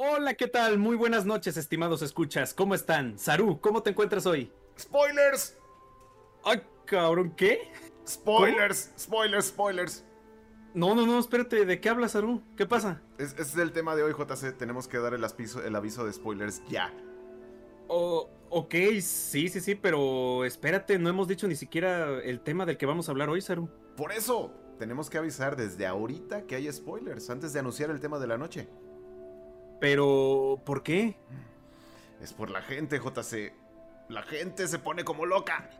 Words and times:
Hola, 0.00 0.34
¿qué 0.34 0.46
tal? 0.46 0.78
Muy 0.78 0.94
buenas 0.94 1.26
noches, 1.26 1.56
estimados 1.56 2.02
escuchas. 2.02 2.54
¿Cómo 2.54 2.76
están? 2.76 3.18
Saru, 3.18 3.60
¿cómo 3.60 3.82
te 3.82 3.90
encuentras 3.90 4.26
hoy? 4.26 4.52
¡Spoilers! 4.78 5.58
Ay, 6.44 6.62
cabrón, 6.84 7.34
¿qué? 7.36 7.72
Spoilers, 8.06 8.92
spoilers, 8.96 9.46
spoilers. 9.46 10.04
No, 10.72 10.94
no, 10.94 11.04
no, 11.04 11.18
espérate, 11.18 11.66
¿de 11.66 11.80
qué 11.80 11.88
hablas, 11.88 12.12
Saru? 12.12 12.44
¿Qué 12.56 12.64
pasa? 12.64 13.02
Es, 13.18 13.36
es 13.40 13.56
el 13.56 13.72
tema 13.72 13.96
de 13.96 14.04
hoy, 14.04 14.12
JC. 14.12 14.56
Tenemos 14.56 14.86
que 14.86 14.98
dar 14.98 15.14
el, 15.14 15.24
aviso, 15.24 15.64
el 15.64 15.74
aviso 15.74 16.06
de 16.06 16.12
spoilers 16.12 16.62
ya. 16.68 16.94
Oh, 17.88 18.30
ok, 18.50 18.74
sí, 19.00 19.48
sí, 19.48 19.60
sí, 19.60 19.74
pero 19.74 20.44
espérate, 20.44 20.96
no 21.00 21.08
hemos 21.08 21.26
dicho 21.26 21.48
ni 21.48 21.56
siquiera 21.56 22.22
el 22.22 22.38
tema 22.38 22.66
del 22.66 22.76
que 22.76 22.86
vamos 22.86 23.08
a 23.08 23.10
hablar 23.10 23.30
hoy, 23.30 23.40
Saru. 23.40 23.68
Por 23.96 24.12
eso, 24.12 24.52
tenemos 24.78 25.10
que 25.10 25.18
avisar 25.18 25.56
desde 25.56 25.88
ahorita 25.88 26.46
que 26.46 26.54
hay 26.54 26.70
spoilers, 26.72 27.30
antes 27.30 27.52
de 27.52 27.58
anunciar 27.58 27.90
el 27.90 27.98
tema 27.98 28.20
de 28.20 28.28
la 28.28 28.38
noche. 28.38 28.68
Pero, 29.80 30.60
¿por 30.64 30.82
qué? 30.82 31.16
Es 32.20 32.32
por 32.32 32.50
la 32.50 32.62
gente, 32.62 32.98
JC. 32.98 33.54
La 34.08 34.22
gente 34.22 34.66
se 34.66 34.78
pone 34.78 35.04
como 35.04 35.26
loca. 35.26 35.70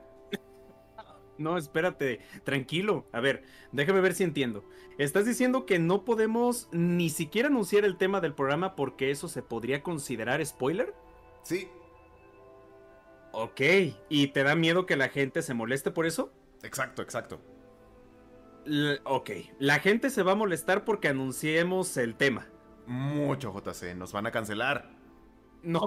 No, 1.39 1.56
espérate, 1.56 2.20
tranquilo. 2.45 3.06
A 3.12 3.20
ver, 3.20 3.45
déjame 3.70 4.01
ver 4.01 4.15
si 4.15 4.25
entiendo. 4.25 4.65
¿Estás 4.98 5.25
diciendo 5.25 5.66
que 5.66 5.79
no 5.79 6.05
podemos 6.05 6.69
ni 6.73 7.11
siquiera 7.11 7.48
anunciar 7.48 7.84
el 7.84 7.97
tema 7.97 8.20
del 8.20 8.34
programa 8.34 8.75
porque 8.75 9.12
eso 9.12 9.29
se 9.29 9.42
podría 9.42 9.83
considerar 9.83 10.45
spoiler? 10.45 10.95
Sí. 11.42 11.69
Ok, 13.30 13.61
¿y 14.09 14.28
te 14.28 14.42
da 14.42 14.56
miedo 14.56 14.84
que 14.84 14.97
la 14.97 15.09
gente 15.09 15.42
se 15.42 15.55
moleste 15.55 15.92
por 15.92 16.06
eso? 16.06 16.33
Exacto, 16.62 17.03
exacto. 17.03 17.41
L 18.67 18.98
ok, 19.05 19.30
la 19.61 19.78
gente 19.78 20.11
se 20.11 20.25
va 20.25 20.33
a 20.33 20.34
molestar 20.34 20.84
porque 20.84 21.09
anunciemos 21.09 21.97
el 21.97 22.17
tema. 22.17 22.48
Mucho, 22.88 23.52
JC, 23.52 23.95
nos 23.95 24.12
van 24.12 24.27
a 24.27 24.30
cancelar. 24.30 24.88
No. 25.62 25.87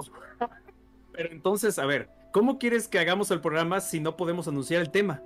Pero 1.12 1.30
entonces, 1.32 1.80
a 1.80 1.84
ver, 1.84 2.08
¿cómo 2.32 2.60
quieres 2.60 2.86
que 2.86 3.00
hagamos 3.00 3.32
el 3.32 3.40
programa 3.40 3.80
si 3.80 3.98
no 3.98 4.16
podemos 4.16 4.46
anunciar 4.46 4.80
el 4.80 4.92
tema? 4.92 5.20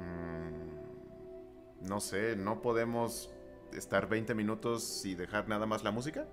Mm, 0.00 1.88
no 1.88 2.00
sé, 2.00 2.34
¿no 2.34 2.60
podemos 2.60 3.32
estar 3.72 4.08
20 4.08 4.34
minutos 4.34 5.04
y 5.06 5.14
dejar 5.14 5.48
nada 5.48 5.64
más 5.64 5.84
la 5.84 5.92
música? 5.92 6.26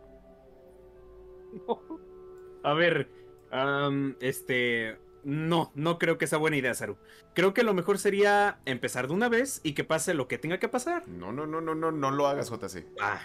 A 2.63 2.73
ver, 2.73 3.11
um, 3.53 4.15
este... 4.21 4.97
No, 5.23 5.71
no 5.75 5.99
creo 5.99 6.17
que 6.17 6.25
sea 6.25 6.39
buena 6.39 6.57
idea, 6.57 6.73
Saru. 6.73 6.97
Creo 7.35 7.53
que 7.53 7.61
lo 7.61 7.75
mejor 7.75 7.99
sería 7.99 8.59
empezar 8.65 9.07
de 9.07 9.13
una 9.13 9.29
vez 9.29 9.61
y 9.63 9.73
que 9.73 9.83
pase 9.83 10.15
lo 10.15 10.27
que 10.27 10.39
tenga 10.39 10.57
que 10.57 10.69
pasar. 10.69 11.07
No, 11.07 11.31
no, 11.31 11.45
no, 11.45 11.61
no, 11.61 11.75
no, 11.75 11.91
no 11.91 12.09
lo 12.09 12.25
hagas, 12.25 12.49
JC. 12.49 12.87
Ah, 13.01 13.19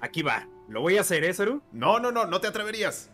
aquí 0.00 0.22
va. 0.22 0.48
Lo 0.68 0.80
voy 0.80 0.96
a 0.96 1.02
hacer, 1.02 1.24
¿eh, 1.24 1.34
Saru? 1.34 1.62
No, 1.72 1.98
no, 2.00 2.10
no, 2.10 2.26
no 2.26 2.40
te 2.40 2.46
atreverías. 2.46 3.10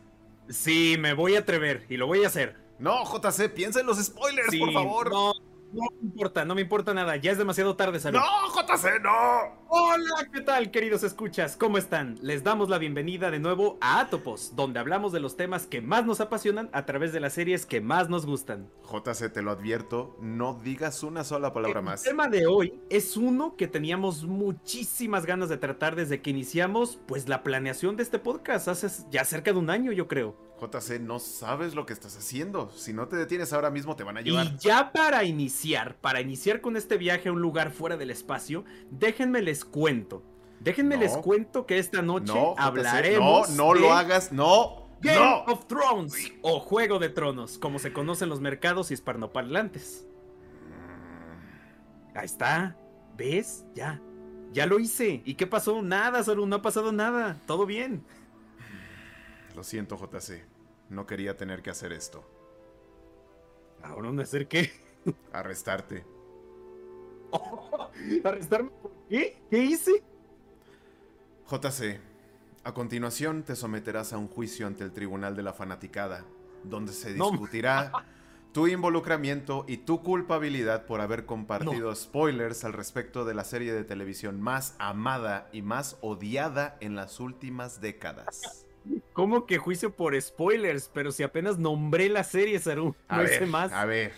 Sí, 0.49 0.97
me 0.99 1.15
voy 1.15 1.37
a 1.37 1.41
atrever 1.41 1.87
y 1.89 1.97
lo 1.97 2.07
voy 2.07 2.25
a 2.25 2.29
hacer. 2.29 2.57
No, 2.79 3.05
JC, 3.05 3.49
piensa 3.53 3.81
en 3.81 3.87
los 3.87 4.03
spoilers, 4.03 4.51
Sí, 4.51 4.59
por 4.59 4.73
favor. 4.73 5.11
No, 5.11 5.33
no 5.73 5.83
me 6.01 6.07
importa, 6.09 6.45
no 6.45 6.55
me 6.55 6.61
importa 6.63 6.95
nada. 6.95 7.17
Ya 7.17 7.33
es 7.33 7.39
demasiado 7.39 7.77
tarde, 7.77 8.01
Saru. 8.01 8.19
No, 8.19 8.25
JC, 8.55 9.01
no. 9.03 9.61
Hola, 9.69 10.29
¿qué 10.33 10.41
tal, 10.41 10.71
queridos 10.71 11.03
escuchas? 11.05 11.57
¿Cómo 11.57 11.79
están? 11.79 12.19
Les 12.23 12.43
damos 12.43 12.69
la 12.69 12.79
bienvenida 12.79 13.31
de 13.31 13.39
nuevo 13.39 13.79
a 13.81 14.01
Atopos, 14.01 14.57
donde 14.57 14.81
hablamos 14.81 15.13
de 15.13 15.21
los 15.21 15.37
temas 15.37 15.67
que 15.67 15.81
más 15.81 16.05
nos 16.05 16.21
apasionan 16.21 16.71
a 16.73 16.87
través 16.87 17.13
de 17.13 17.21
las 17.21 17.35
series 17.35 17.67
que 17.67 17.81
más 17.81 18.09
nos 18.09 18.27
gustan. 18.27 18.69
JC, 18.91 19.33
te 19.33 19.43
lo 19.43 19.53
advierto, 19.53 20.17
no 20.21 20.55
digas 20.55 21.03
una 21.05 21.23
sola 21.23 21.53
palabra 21.53 21.79
El 21.81 21.85
más. 21.85 22.03
tema 22.03 22.29
de 22.29 22.47
hoy 22.47 22.81
es 22.91 23.17
uno 23.17 23.55
que 23.57 23.69
teníamos 23.69 24.25
muchísimas 24.25 25.25
ganas 25.25 25.49
de 25.49 25.57
tratar 25.59 25.95
desde 25.95 26.21
que 26.21 26.31
iniciamos, 26.31 26.99
pues 27.07 27.29
la 27.29 27.43
planeación 27.45 27.97
de 27.97 28.03
este 28.03 28.19
podcast 28.19 28.67
hace 28.69 28.89
ya 29.11 29.25
cerca 29.25 29.53
de 29.53 29.59
un 29.59 29.71
año, 29.71 29.93
yo 29.93 30.09
creo. 30.09 30.50
JC, 30.61 31.01
no 31.01 31.19
sabes 31.19 31.75
lo 31.75 31.87
que 31.87 31.93
estás 31.93 32.17
haciendo. 32.17 32.71
Si 32.71 32.93
no 32.93 33.09
te 33.09 33.17
detienes 33.17 33.53
ahora 33.53 33.71
mismo, 33.71 33.97
te 33.97 34.05
van 34.05 34.19
a 34.19 34.21
llevar. 34.21 34.47
Y 34.47 34.57
ya 34.59 34.93
para 34.93 35.25
iniciar, 35.25 35.97
para 35.97 36.21
iniciar 36.21 36.61
con 36.61 36.77
este 36.77 36.97
viaje 36.99 37.29
a 37.29 37.33
un 37.33 37.41
lugar 37.41 37.71
fuera 37.71 37.97
del 37.97 38.11
espacio, 38.11 38.65
déjenme 38.91 39.43
les 39.43 39.65
cuento. 39.65 40.23
Déjenme 40.61 40.97
No. 40.97 41.01
les 41.03 41.17
cuento 41.17 41.65
que 41.67 41.79
esta 41.79 42.03
noche 42.03 42.33
No, 42.35 42.55
JC, 42.55 42.61
hablaremos. 42.61 43.51
no, 43.51 43.67
no 43.69 43.75
de 43.75 43.81
lo 43.81 43.93
hagas, 43.95 44.31
no. 44.33 44.89
Game 45.01 45.19
no. 45.19 45.45
of 45.45 45.67
Thrones 45.67 46.15
o 46.43 46.61
Juego 46.61 46.99
de 46.99 47.09
Tronos, 47.09 47.57
como 47.59 47.79
se 47.79 47.93
conoce 47.93 48.25
en 48.25 48.31
los 48.31 48.41
mercados 48.43 48.91
hispanoparlantes. 48.91 50.07
Ahí 52.15 52.27
está. 52.27 52.77
¿Ves? 53.17 53.65
Ya. 53.75 54.01
Ya 54.53 54.67
lo 54.67 54.79
hice. 54.79 55.23
¿Y 55.25 55.35
qué 55.35 55.47
pasó? 55.47 55.81
Nada, 55.81 56.23
Saru, 56.23 56.45
no 56.47 56.57
ha 56.57 56.63
pasado 56.63 56.93
nada. 56.93 57.41
Todo 57.47 57.65
bien. 57.67 58.05
Lo 59.57 59.63
siento, 59.63 59.97
JC. 59.97 60.45
No 60.91 61.07
quería 61.07 61.37
tener 61.37 61.63
que 61.63 61.71
hacer 61.71 61.93
esto. 61.93 62.23
Ahora 63.83 64.11
no 64.13 64.21
hacer 64.21 64.47
qué. 64.49 64.71
Arrestarte. 65.33 66.05
¿Arrestarme 68.25 68.71
por 68.83 68.93
qué? 69.09 69.39
¿Qué 69.49 69.59
hice? 69.65 70.03
JC, 71.49 72.01
a 72.65 72.75
continuación 72.75 73.43
te 73.45 73.57
someterás 73.57 74.13
a 74.13 74.19
un 74.19 74.29
juicio 74.29 74.67
ante 74.67 74.85
el 74.85 74.93
Tribunal 74.93 75.35
de 75.37 75.43
la 75.43 75.53
Fanaticada, 75.53 76.25
donde 76.65 76.93
se 76.93 77.15
No. 77.15 77.31
discutirá 77.31 77.93
tu 78.53 78.67
involucramiento 78.67 79.65
y 79.69 79.79
tu 79.79 80.03
culpabilidad 80.03 80.87
por 80.87 81.01
haber 81.01 81.25
compartido 81.25 81.95
spoilers 81.95 82.65
al 82.65 82.73
respecto 82.73 83.25
de 83.25 83.35
la 83.35 83.45
serie 83.45 83.73
de 83.73 83.85
televisión 83.85 84.41
más 84.41 84.75
amada 84.81 85.49
y 85.53 85.63
más 85.63 85.97
odiada 86.01 86.77
en 86.81 86.97
las 86.97 87.21
últimas 87.21 87.81
décadas. 87.81 88.67
¿Cómo 89.13 89.47
que 89.47 89.59
juicio 89.59 89.95
por 89.95 90.21
spoilers? 90.21 90.91
Pero 90.93 91.13
si 91.13 91.23
apenas 91.23 91.59
nombré 91.59 92.09
la 92.09 92.25
serie, 92.25 92.59
Saru. 92.59 92.95
A 93.09 93.17
No 93.19 93.23
ver, 93.25 93.33
hice 93.33 93.47
más. 93.47 93.73
a 93.73 93.85
ver, 93.85 94.13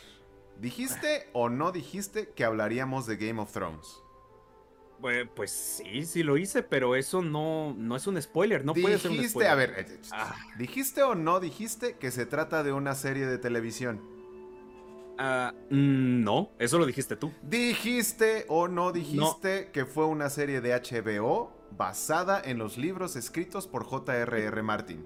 ¿dijiste 0.61 1.29
o 1.33 1.49
no 1.49 1.73
dijiste 1.73 2.29
que 2.35 2.45
hablaríamos 2.45 3.07
de 3.07 3.17
Game 3.17 3.41
of 3.41 3.53
Thrones? 3.53 3.99
Pues, 5.01 5.27
pues 5.35 5.51
sí, 5.51 6.05
sí 6.07 6.23
lo 6.23 6.37
hice, 6.37 6.63
pero 6.63 6.95
eso 6.95 7.23
no, 7.23 7.75
no 7.77 7.97
es 7.97 8.07
un 8.07 8.23
spoiler. 8.23 8.65
No 8.65 8.73
puede 8.73 8.99
ser 9.01 9.11
un 9.11 9.17
dijiste, 9.17 9.31
spoiler. 9.41 9.51
a 9.51 9.55
ver, 9.57 9.75
eh, 9.79 9.99
Ah. 10.13 10.37
¿dijiste 10.59 11.03
o 11.03 11.17
no 11.17 11.41
dijiste 11.41 11.97
que 11.97 12.13
se 12.13 12.25
trata 12.25 12.63
de 12.63 12.73
una 12.73 12.95
serie 12.95 13.27
de 13.27 13.39
televisión? 13.39 14.01
Mm, 15.71 16.23
no, 16.25 16.51
eso 16.59 16.79
lo 16.79 16.87
dijiste 16.87 17.17
tú. 17.17 17.33
¿Dijiste 17.43 18.45
o 18.49 18.67
no 18.69 18.93
dijiste 18.93 19.71
que 19.73 19.85
fue 19.87 20.07
una 20.07 20.31
serie 20.31 20.61
de 20.61 20.73
HBO 20.75 21.53
basada 21.77 22.41
en 22.45 22.59
los 22.59 22.79
libros 22.79 23.17
escritos 23.17 23.67
por 23.67 23.85
J.R.R. 23.85 24.63
Martin? 24.63 25.05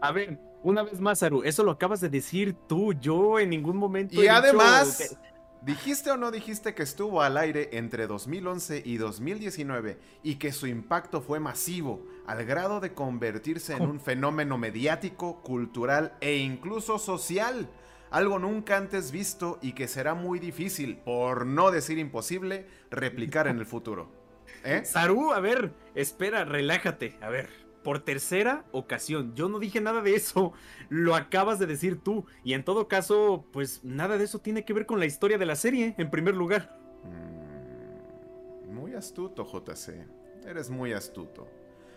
A 0.00 0.12
ver, 0.12 0.38
una 0.62 0.82
vez 0.82 1.00
más, 1.00 1.22
Aru, 1.22 1.42
eso 1.42 1.62
lo 1.64 1.72
acabas 1.72 2.00
de 2.00 2.08
decir 2.08 2.54
tú. 2.68 2.92
Yo 2.94 3.38
en 3.38 3.50
ningún 3.50 3.76
momento. 3.76 4.14
Y 4.14 4.22
dicho 4.22 4.32
además, 4.32 4.98
que- 4.98 5.16
¿dijiste 5.62 6.10
o 6.10 6.16
no 6.16 6.30
dijiste 6.30 6.74
que 6.74 6.82
estuvo 6.82 7.22
al 7.22 7.36
aire 7.36 7.70
entre 7.72 8.06
2011 8.06 8.82
y 8.84 8.96
2019 8.96 9.98
y 10.22 10.36
que 10.36 10.52
su 10.52 10.66
impacto 10.66 11.20
fue 11.20 11.40
masivo 11.40 12.04
al 12.26 12.44
grado 12.44 12.80
de 12.80 12.94
convertirse 12.94 13.74
en 13.74 13.82
un 13.82 14.00
fenómeno 14.00 14.58
mediático, 14.58 15.40
cultural 15.42 16.14
e 16.20 16.36
incluso 16.36 16.98
social? 16.98 17.68
Algo 18.10 18.38
nunca 18.38 18.76
antes 18.78 19.12
visto 19.12 19.58
y 19.60 19.72
que 19.72 19.86
será 19.86 20.14
muy 20.14 20.38
difícil, 20.38 20.96
por 20.96 21.44
no 21.44 21.70
decir 21.70 21.98
imposible, 21.98 22.66
replicar 22.90 23.46
en 23.48 23.58
el 23.58 23.66
futuro. 23.66 24.17
¿Eh? 24.64 24.84
Saru, 24.84 25.32
a 25.32 25.40
ver, 25.40 25.72
espera, 25.94 26.44
relájate. 26.44 27.16
A 27.20 27.28
ver, 27.30 27.48
por 27.82 28.00
tercera 28.00 28.64
ocasión, 28.72 29.34
yo 29.34 29.48
no 29.48 29.58
dije 29.58 29.80
nada 29.80 30.02
de 30.02 30.14
eso. 30.14 30.52
Lo 30.88 31.14
acabas 31.14 31.58
de 31.58 31.66
decir 31.66 32.00
tú. 32.02 32.26
Y 32.44 32.52
en 32.54 32.64
todo 32.64 32.88
caso, 32.88 33.46
pues 33.52 33.82
nada 33.84 34.18
de 34.18 34.24
eso 34.24 34.38
tiene 34.40 34.64
que 34.64 34.72
ver 34.72 34.86
con 34.86 34.98
la 34.98 35.06
historia 35.06 35.38
de 35.38 35.46
la 35.46 35.56
serie, 35.56 35.94
en 35.98 36.10
primer 36.10 36.34
lugar. 36.36 36.78
Mm, 37.04 38.74
Muy 38.74 38.94
astuto, 38.94 39.44
JC. 39.44 40.06
Eres 40.46 40.70
muy 40.70 40.92
astuto. 40.92 41.48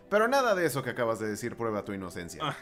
Pero 0.09 0.28
nada 0.28 0.56
de 0.56 0.66
eso 0.66 0.84
que 0.84 0.90
acabas 0.90 1.20
de 1.20 1.28
decir 1.29 1.55
prueba 1.55 1.85
tu 1.85 1.93
inocencia. 1.93 2.41
Ah. 2.43 2.58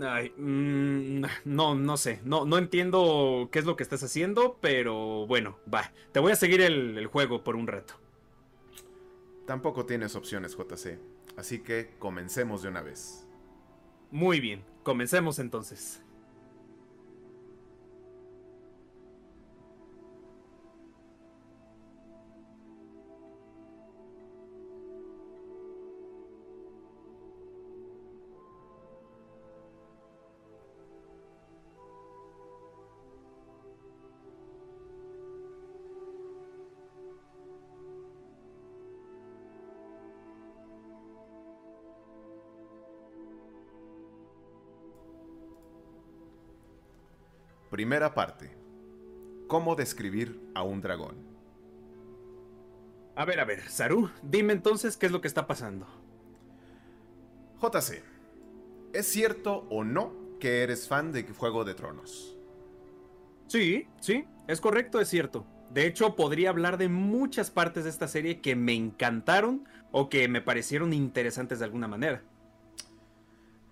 Ay, 0.00 0.32
mm, 0.36 1.22
no, 1.44 1.74
no 1.74 1.96
sé. 1.96 2.20
No, 2.24 2.44
no 2.46 2.56
entiendo 2.58 3.48
qué 3.52 3.58
es 3.58 3.66
lo 3.66 3.76
que 3.76 3.82
estás 3.82 4.02
haciendo, 4.02 4.56
pero 4.60 5.26
bueno, 5.26 5.58
va. 5.72 5.92
Te 6.12 6.20
voy 6.20 6.32
a 6.32 6.36
seguir 6.36 6.62
el, 6.62 6.96
el 6.98 7.06
juego 7.06 7.44
por 7.44 7.56
un 7.56 7.66
rato. 7.66 7.94
Tampoco 9.46 9.86
tienes 9.86 10.14
opciones, 10.14 10.56
JC. 10.56 10.98
Así 11.36 11.60
que 11.60 11.94
comencemos 11.98 12.62
de 12.62 12.68
una 12.68 12.82
vez. 12.82 13.26
Muy 14.10 14.40
bien, 14.40 14.64
comencemos 14.82 15.38
entonces. 15.38 16.02
Primera 47.72 48.12
parte. 48.12 48.54
¿Cómo 49.48 49.74
describir 49.74 50.38
a 50.54 50.62
un 50.62 50.82
dragón? 50.82 51.16
A 53.16 53.24
ver, 53.24 53.40
a 53.40 53.46
ver, 53.46 53.66
Saru, 53.70 54.10
dime 54.22 54.52
entonces 54.52 54.98
qué 54.98 55.06
es 55.06 55.12
lo 55.12 55.22
que 55.22 55.28
está 55.28 55.46
pasando. 55.46 55.86
JC, 57.62 58.02
¿es 58.92 59.06
cierto 59.06 59.66
o 59.70 59.84
no 59.84 60.12
que 60.38 60.62
eres 60.62 60.86
fan 60.86 61.12
de 61.12 61.24
Juego 61.24 61.64
de 61.64 61.72
Tronos? 61.72 62.36
Sí, 63.46 63.88
sí, 64.00 64.26
es 64.48 64.60
correcto, 64.60 65.00
es 65.00 65.08
cierto. 65.08 65.46
De 65.70 65.86
hecho, 65.86 66.14
podría 66.14 66.50
hablar 66.50 66.76
de 66.76 66.90
muchas 66.90 67.50
partes 67.50 67.84
de 67.84 67.90
esta 67.90 68.06
serie 68.06 68.42
que 68.42 68.54
me 68.54 68.74
encantaron 68.74 69.66
o 69.92 70.10
que 70.10 70.28
me 70.28 70.42
parecieron 70.42 70.92
interesantes 70.92 71.58
de 71.58 71.64
alguna 71.64 71.88
manera. 71.88 72.22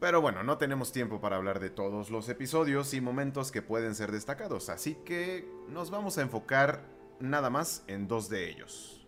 Pero 0.00 0.22
bueno, 0.22 0.42
no 0.42 0.56
tenemos 0.56 0.92
tiempo 0.92 1.20
para 1.20 1.36
hablar 1.36 1.60
de 1.60 1.68
todos 1.68 2.10
los 2.10 2.28
episodios 2.30 2.94
y 2.94 3.02
momentos 3.02 3.52
que 3.52 3.60
pueden 3.60 3.94
ser 3.94 4.10
destacados, 4.12 4.70
así 4.70 4.94
que 5.04 5.46
nos 5.68 5.90
vamos 5.90 6.16
a 6.16 6.22
enfocar 6.22 6.82
nada 7.20 7.50
más 7.50 7.84
en 7.86 8.08
dos 8.08 8.30
de 8.30 8.48
ellos. 8.48 9.06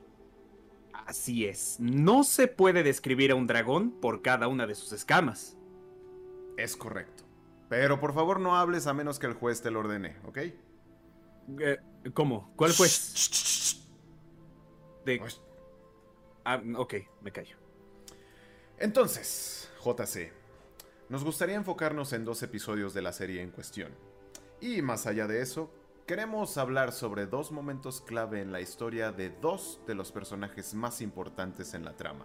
Así 0.93 1.47
es, 1.47 1.79
no 1.81 2.25
se 2.25 2.47
puede 2.47 2.83
describir 2.83 3.31
a 3.33 3.35
un 3.35 3.47
dragón 3.47 3.91
por 3.91 4.21
cada 4.21 4.49
una 4.49 4.67
de 4.67 4.75
sus 4.75 4.93
escamas. 4.93 5.57
Es 6.59 6.77
correcto. 6.77 7.25
Pero 7.71 7.99
por 7.99 8.13
favor 8.13 8.39
no 8.39 8.55
hables 8.57 8.87
a 8.87 8.93
menos 8.93 9.19
que 9.19 9.27
el 9.27 9.33
juez 9.33 9.63
te 9.63 9.71
lo 9.71 9.81
ordene, 9.81 10.17
¿ok? 10.27 10.39
Eh, 11.59 11.79
¿Cómo? 12.13 12.53
¿Cuál 12.55 12.73
fue? 12.73 12.87
De... 15.07 15.23
Ah, 16.45 16.63
ok, 16.77 16.95
me 17.23 17.33
callo. 17.33 17.57
Entonces, 18.79 19.71
JC, 19.83 20.42
nos 21.13 21.25
gustaría 21.25 21.57
enfocarnos 21.57 22.15
en 22.15 22.25
dos 22.25 22.43
episodios 22.43 22.95
de 22.95 23.03
la 23.03 23.13
serie 23.13 23.43
en 23.43 23.51
cuestión. 23.51 23.93
Y 24.63 24.81
más 24.81 25.07
allá 25.07 25.27
de 25.27 25.43
eso, 25.43 25.71
queremos 26.07 26.57
hablar 26.57 26.91
sobre 26.91 27.27
dos 27.27 27.53
momentos 27.53 28.01
clave 28.01 28.41
en 28.41 28.51
la 28.51 28.63
historia 28.63 29.13
de 29.13 29.29
dos 29.29 29.83
de 29.87 29.95
los 29.95 30.11
personajes 30.11 30.73
más 30.73 31.03
importantes 31.03 31.75
en 31.75 31.85
la 31.85 31.93
trama. 31.99 32.25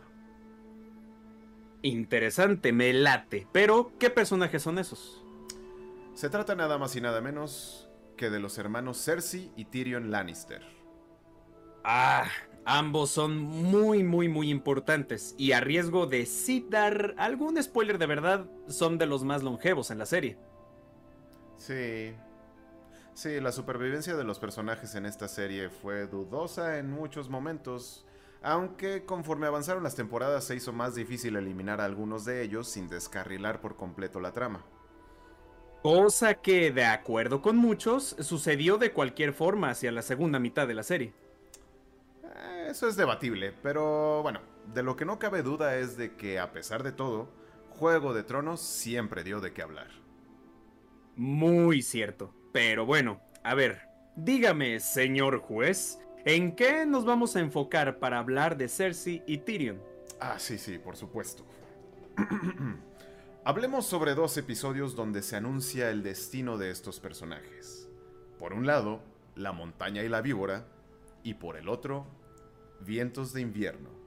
Interesante, 1.81 2.71
me 2.71 2.93
late. 2.93 3.45
Pero, 3.51 3.91
¿qué 3.99 4.09
personajes 4.09 4.63
son 4.63 4.79
esos? 4.79 5.21
Se 6.13 6.29
trata 6.29 6.55
nada 6.55 6.77
más 6.77 6.95
y 6.95 7.01
nada 7.01 7.19
menos 7.19 7.89
que 8.15 8.29
de 8.29 8.39
los 8.39 8.57
hermanos 8.57 9.03
Cersei 9.03 9.51
y 9.57 9.65
Tyrion 9.65 10.11
Lannister. 10.11 10.65
Ah, 11.83 12.29
Ambos 12.69 13.11
son 13.11 13.37
muy, 13.37 14.03
muy, 14.03 14.27
muy 14.27 14.49
importantes 14.49 15.35
y 15.37 15.53
a 15.53 15.61
riesgo 15.61 16.05
de 16.05 16.25
citar 16.25 17.15
algún 17.17 17.63
spoiler 17.63 17.97
de 17.97 18.07
verdad, 18.07 18.45
son 18.67 18.97
de 18.97 19.05
los 19.05 19.23
más 19.23 19.41
longevos 19.41 19.89
en 19.89 19.99
la 19.99 20.05
serie. 20.05 20.37
Sí. 21.55 22.13
Sí, 23.13 23.39
la 23.39 23.53
supervivencia 23.53 24.17
de 24.17 24.25
los 24.25 24.37
personajes 24.37 24.95
en 24.95 25.05
esta 25.05 25.29
serie 25.29 25.69
fue 25.69 26.07
dudosa 26.07 26.77
en 26.77 26.91
muchos 26.91 27.29
momentos, 27.29 28.05
aunque 28.41 29.05
conforme 29.05 29.47
avanzaron 29.47 29.81
las 29.81 29.95
temporadas 29.95 30.43
se 30.43 30.57
hizo 30.57 30.73
más 30.73 30.93
difícil 30.93 31.37
eliminar 31.37 31.79
a 31.79 31.85
algunos 31.85 32.25
de 32.25 32.41
ellos 32.41 32.67
sin 32.67 32.89
descarrilar 32.89 33.61
por 33.61 33.77
completo 33.77 34.19
la 34.19 34.33
trama. 34.33 34.65
Cosa 35.81 36.33
que, 36.33 36.71
de 36.73 36.83
acuerdo 36.83 37.41
con 37.41 37.55
muchos, 37.55 38.17
sucedió 38.19 38.77
de 38.77 38.91
cualquier 38.91 39.31
forma 39.31 39.69
hacia 39.69 39.93
la 39.93 40.01
segunda 40.01 40.37
mitad 40.37 40.67
de 40.67 40.73
la 40.73 40.83
serie. 40.83 41.13
Eso 42.67 42.89
es 42.89 42.97
debatible, 42.97 43.53
pero 43.63 44.21
bueno, 44.23 44.41
de 44.73 44.83
lo 44.83 44.97
que 44.97 45.05
no 45.05 45.19
cabe 45.19 45.41
duda 45.41 45.77
es 45.77 45.95
de 45.95 46.17
que 46.17 46.37
a 46.37 46.51
pesar 46.51 46.83
de 46.83 46.91
todo, 46.91 47.29
Juego 47.69 48.13
de 48.13 48.23
Tronos 48.23 48.59
siempre 48.59 49.23
dio 49.23 49.39
de 49.39 49.53
qué 49.53 49.61
hablar. 49.61 49.87
Muy 51.15 51.81
cierto. 51.81 52.33
Pero 52.51 52.85
bueno, 52.85 53.21
a 53.41 53.53
ver, 53.53 53.83
dígame, 54.17 54.81
señor 54.81 55.39
juez, 55.39 55.97
¿en 56.25 56.57
qué 56.57 56.85
nos 56.85 57.05
vamos 57.05 57.37
a 57.37 57.39
enfocar 57.39 57.99
para 57.99 58.19
hablar 58.19 58.57
de 58.57 58.67
Cersei 58.67 59.23
y 59.25 59.37
Tyrion? 59.37 59.81
Ah, 60.19 60.37
sí, 60.37 60.57
sí, 60.57 60.77
por 60.77 60.97
supuesto. 60.97 61.45
Hablemos 63.45 63.85
sobre 63.85 64.13
dos 64.13 64.35
episodios 64.35 64.93
donde 64.93 65.21
se 65.21 65.37
anuncia 65.37 65.89
el 65.89 66.03
destino 66.03 66.57
de 66.57 66.71
estos 66.71 66.99
personajes. 66.99 67.87
Por 68.37 68.51
un 68.51 68.67
lado, 68.67 68.99
la 69.35 69.53
montaña 69.53 70.03
y 70.03 70.09
la 70.09 70.19
víbora, 70.19 70.67
y 71.23 71.35
por 71.35 71.55
el 71.55 71.69
otro, 71.69 72.07
Vientos 72.81 73.33
de 73.33 73.41
invierno. 73.41 73.97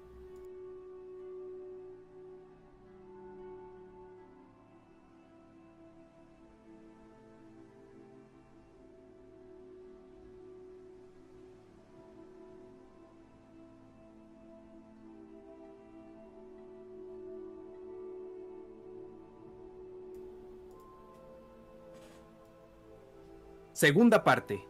Segunda 23.81 24.25
parte. 24.25 24.63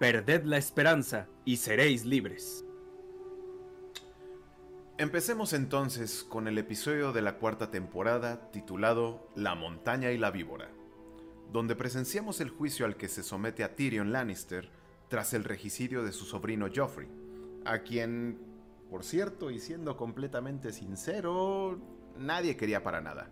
Perded 0.00 0.42
la 0.42 0.56
esperanza 0.56 1.28
y 1.44 1.58
seréis 1.58 2.04
libres. 2.04 2.65
Empecemos 4.98 5.52
entonces 5.52 6.24
con 6.24 6.48
el 6.48 6.56
episodio 6.56 7.12
de 7.12 7.20
la 7.20 7.36
cuarta 7.36 7.70
temporada 7.70 8.50
titulado 8.50 9.28
La 9.34 9.54
montaña 9.54 10.10
y 10.10 10.16
la 10.16 10.30
víbora, 10.30 10.70
donde 11.52 11.76
presenciamos 11.76 12.40
el 12.40 12.48
juicio 12.48 12.86
al 12.86 12.96
que 12.96 13.08
se 13.08 13.22
somete 13.22 13.62
a 13.62 13.76
Tyrion 13.76 14.10
Lannister 14.10 14.70
tras 15.08 15.34
el 15.34 15.44
regicidio 15.44 16.02
de 16.02 16.12
su 16.12 16.24
sobrino 16.24 16.68
Joffrey, 16.74 17.08
a 17.66 17.80
quien, 17.80 18.38
por 18.88 19.04
cierto 19.04 19.50
y 19.50 19.58
siendo 19.58 19.98
completamente 19.98 20.72
sincero, 20.72 21.78
nadie 22.18 22.56
quería 22.56 22.82
para 22.82 23.02
nada. 23.02 23.28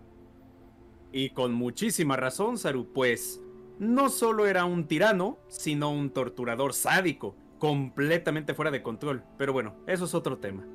Y 1.12 1.30
con 1.30 1.54
muchísima 1.54 2.16
razón, 2.16 2.58
Saru, 2.58 2.92
pues 2.92 3.40
no 3.78 4.10
solo 4.10 4.46
era 4.46 4.66
un 4.66 4.86
tirano, 4.86 5.38
sino 5.48 5.90
un 5.90 6.10
torturador 6.10 6.74
sádico, 6.74 7.36
completamente 7.58 8.52
fuera 8.52 8.70
de 8.70 8.82
control. 8.82 9.24
Pero 9.38 9.54
bueno, 9.54 9.76
eso 9.86 10.04
es 10.04 10.12
otro 10.12 10.36
tema. 10.36 10.66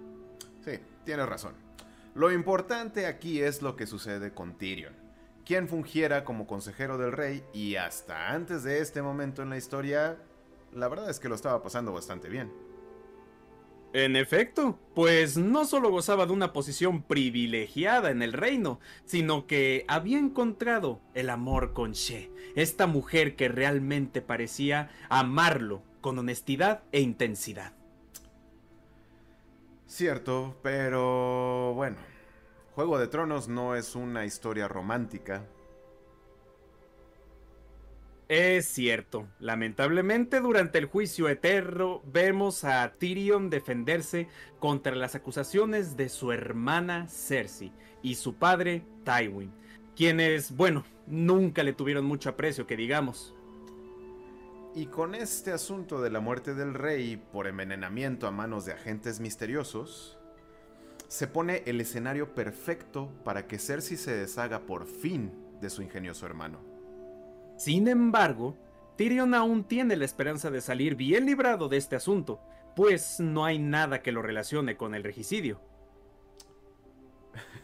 Sí, 0.62 0.80
tienes 1.06 1.28
razón. 1.28 1.54
Lo 2.16 2.32
importante 2.32 3.06
aquí 3.06 3.42
es 3.42 3.62
lo 3.62 3.76
que 3.76 3.88
sucede 3.88 4.34
con 4.34 4.58
Tyrion, 4.58 4.94
quien 5.46 5.68
fungiera 5.68 6.24
como 6.24 6.48
consejero 6.48 6.98
del 6.98 7.12
rey 7.12 7.44
y 7.54 7.76
hasta 7.76 8.32
antes 8.32 8.64
de 8.64 8.80
este 8.80 9.02
momento 9.02 9.42
en 9.42 9.50
la 9.50 9.58
historia, 9.58 10.18
la 10.74 10.88
verdad 10.88 11.10
es 11.10 11.20
que 11.20 11.30
lo 11.30 11.36
estaba 11.36 11.62
pasando 11.62 11.94
bastante 11.94 12.30
bien. 12.30 12.52
En 13.92 14.16
efecto, 14.16 14.78
pues 14.94 15.36
no 15.36 15.66
solo 15.66 15.90
gozaba 15.90 16.28
de 16.28 16.34
una 16.34 16.54
posición 16.54 17.02
privilegiada 17.02 18.12
en 18.12 18.22
el 18.22 18.34
reino, 18.34 18.80
sino 19.06 19.48
que 19.48 19.84
había 19.88 20.20
encontrado 20.20 21.02
el 21.16 21.32
amor 21.32 21.74
con 21.74 21.94
She, 21.94 22.32
esta 22.56 22.86
mujer 22.86 23.36
que 23.36 23.48
realmente 23.48 24.22
parecía 24.22 24.92
amarlo 25.10 25.82
con 26.02 26.20
honestidad 26.20 26.84
e 26.92 27.02
intensidad. 27.02 27.79
Cierto, 29.90 30.56
pero 30.62 31.74
bueno, 31.74 31.98
Juego 32.76 33.00
de 33.00 33.08
Tronos 33.08 33.48
no 33.48 33.76
es 33.76 33.96
una 33.96 34.24
historia 34.24 34.68
romántica. 34.68 35.48
Es 38.28 38.68
cierto, 38.68 39.28
lamentablemente 39.40 40.42
durante 40.42 40.78
el 40.78 40.86
juicio 40.86 41.28
eterno 41.28 42.04
vemos 42.06 42.64
a 42.64 42.94
Tyrion 43.00 43.50
defenderse 43.50 44.28
contra 44.60 44.96
las 44.96 45.16
acusaciones 45.16 45.98
de 45.98 46.10
su 46.10 46.32
hermana 46.32 47.08
Cersei 47.08 47.74
y 48.04 48.14
su 48.14 48.36
padre 48.36 48.86
Tywin, 49.04 49.52
quienes, 49.96 50.56
bueno, 50.56 50.86
nunca 51.08 51.64
le 51.64 51.74
tuvieron 51.74 52.06
mucho 52.06 52.30
aprecio 52.30 52.68
que 52.68 52.78
digamos. 52.78 53.34
Y 54.76 54.86
con 54.86 55.16
este 55.16 55.52
asunto 55.52 56.00
de 56.00 56.12
la 56.12 56.20
muerte 56.20 56.54
del 56.54 56.74
rey 56.74 57.18
por 57.18 57.48
envenenamiento 57.48 58.28
a 58.28 58.32
manos 58.32 58.66
de 58.66 58.74
agentes 58.74 59.20
misteriosos, 59.20 60.20
se 61.08 61.28
pone 61.28 61.64
el 61.66 61.82
escenario 61.82 62.36
perfecto 62.36 63.12
para 63.24 63.48
que 63.48 63.58
Cersei 63.58 63.98
se 63.98 64.16
deshaga 64.16 64.62
por 64.62 64.86
fin 64.86 65.32
de 65.60 65.72
su 65.72 65.82
ingenioso 65.82 66.28
hermano. 66.28 66.60
Sin 67.58 67.88
embargo, 67.88 68.56
Tyrion 68.96 69.34
aún 69.34 69.64
tiene 69.64 69.96
la 69.96 70.06
esperanza 70.06 70.52
de 70.52 70.62
salir 70.62 70.96
bien 70.96 71.26
librado 71.26 71.68
de 71.68 71.78
este 71.78 71.96
asunto, 71.96 72.40
pues 72.76 73.20
no 73.20 73.46
hay 73.46 73.58
nada 73.58 74.04
que 74.04 74.12
lo 74.12 74.22
relacione 74.22 74.78
con 74.78 74.94
el 74.94 75.04
regicidio. 75.04 75.60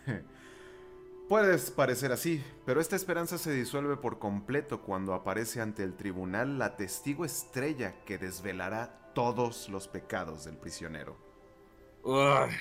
Puedes 1.27 1.71
parecer 1.71 2.11
así, 2.11 2.43
pero 2.67 2.79
esta 2.79 2.95
esperanza 2.95 3.39
se 3.39 3.51
disuelve 3.51 3.97
por 3.97 4.19
completo 4.19 4.83
cuando 4.83 5.15
aparece 5.15 5.59
ante 5.59 5.81
el 5.81 5.95
tribunal 5.95 6.59
la 6.59 6.75
testigo 6.75 7.25
estrella 7.25 7.95
que 8.05 8.19
desvelará 8.19 9.11
todos 9.15 9.67
los 9.69 9.87
pecados 9.87 10.45
del 10.45 10.57
prisionero. 10.57 11.17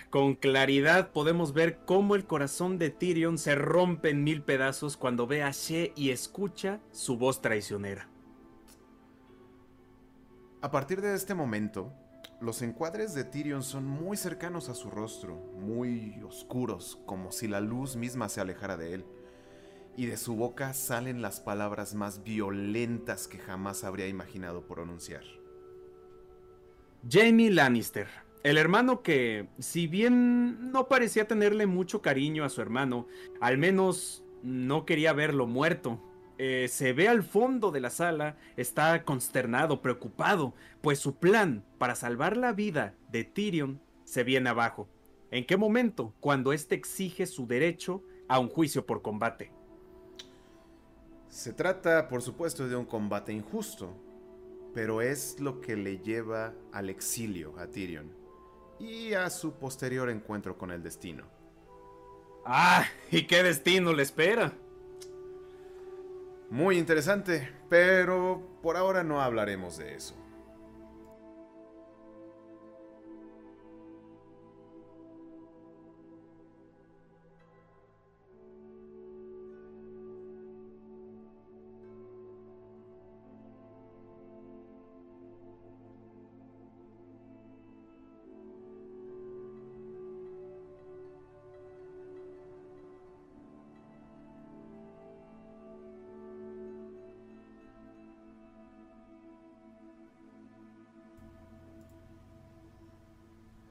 con 0.09 0.35
claridad 0.35 1.13
podemos 1.13 1.53
ver 1.53 1.85
cómo 1.85 2.15
el 2.15 2.25
corazón 2.25 2.79
de 2.79 2.89
Tyrion 2.89 3.37
se 3.37 3.55
rompe 3.55 4.09
en 4.09 4.25
mil 4.25 4.43
pedazos 4.43 4.97
cuando 4.97 5.27
ve 5.27 5.43
a 5.43 5.51
She 5.51 5.93
y 5.95 6.09
escucha 6.09 6.81
su 6.91 7.19
voz 7.19 7.43
traicionera. 7.43 8.09
A 10.63 10.71
partir 10.71 11.03
de 11.03 11.15
este 11.15 11.35
momento, 11.35 11.93
los 12.45 12.63
encuadres 12.63 13.15
de 13.15 13.25
Tyrion 13.25 13.63
son 13.63 13.87
muy 13.87 14.17
cercanos 14.17 14.69
a 14.69 14.75
su 14.75 14.91
rostro, 14.91 15.35
muy 15.59 16.23
oscuros, 16.23 17.01
como 17.07 17.33
si 17.33 17.49
la 17.49 17.61
luz 17.61 17.97
misma 17.97 18.29
se 18.29 18.41
alejara 18.41 18.77
de 18.77 18.95
él. 18.95 19.05
Y 19.97 20.07
de 20.07 20.17
su 20.17 20.37
boca 20.37 20.75
salen 20.75 21.23
las 21.23 21.41
palabras 21.41 21.95
más 21.95 22.23
violentas 22.23 23.29
que 23.29 23.39
jamás 23.39 23.83
habría 23.83 24.09
imaginado 24.09 24.67
pronunciar. 24.67 25.23
Jamie 27.09 27.51
Lannister, 27.51 28.09
el 28.43 28.59
hermano 28.59 29.03
que, 29.03 29.49
si 29.59 29.87
bien 29.87 30.71
no 30.71 30.87
parecía 30.87 31.27
tenerle 31.27 31.67
mucho 31.67 32.03
cariño 32.03 32.45
a 32.45 32.51
su 32.51 32.61
hermano, 32.61 33.07
al 33.41 33.57
menos 33.57 34.23
no 34.43 34.85
quería 34.85 35.15
verlo 35.15 35.47
muerto. 35.47 35.99
Eh, 36.37 36.67
se 36.69 36.93
ve 36.93 37.09
al 37.09 37.23
fondo 37.23 37.71
de 37.71 37.81
la 37.81 37.91
sala, 37.91 38.37
está 38.57 39.05
consternado, 39.05 39.81
preocupado, 39.81 40.55
pues 40.81 40.99
su 40.99 41.17
plan 41.17 41.65
para 41.79 41.95
salvar 41.95 42.37
la 42.37 42.53
vida 42.53 42.95
de 43.11 43.25
Tyrion 43.25 43.81
se 44.05 44.25
viene 44.25 44.51
abajo. 44.51 44.89
¿En 45.31 45.47
qué 45.47 45.57
momento? 45.57 46.15
Cuando 46.21 46.53
éste 46.53 46.75
exige 46.75 47.27
su 47.27 47.47
derecho 47.47 48.03
a 48.29 48.39
un 48.39 48.49
juicio 48.49 48.85
por 48.85 49.03
combate. 49.03 49.53
Se 51.29 51.53
trata, 51.53 52.09
por 52.09 52.23
supuesto, 52.23 52.69
de 52.69 52.77
un 52.77 52.85
combate 52.85 53.33
injusto, 53.33 53.95
pero 54.75 55.03
es 55.03 55.39
lo 55.41 55.61
que 55.61 55.77
le 55.77 55.99
lleva 55.99 56.53
al 56.73 56.91
exilio 56.91 57.59
a 57.59 57.67
Tyrion 57.67 58.13
y 58.79 59.13
a 59.15 59.31
su 59.31 59.55
posterior 59.55 60.11
encuentro 60.11 60.59
con 60.59 60.71
el 60.71 60.83
destino. 60.83 61.25
Ah, 62.45 62.85
¿y 63.11 63.27
qué 63.27 63.43
destino 63.43 63.93
le 63.93 64.03
espera? 64.03 64.53
Muy 66.51 66.79
interesante, 66.79 67.51
pero 67.69 68.47
por 68.63 68.77
ahora 68.77 69.03
no 69.03 69.21
hablaremos 69.21 69.79
de 69.79 69.95
eso. 69.95 70.15